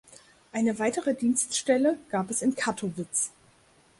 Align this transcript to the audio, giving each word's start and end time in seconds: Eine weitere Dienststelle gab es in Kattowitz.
Eine 0.51 0.79
weitere 0.79 1.13
Dienststelle 1.13 1.99
gab 2.09 2.31
es 2.31 2.41
in 2.41 2.55
Kattowitz. 2.55 3.29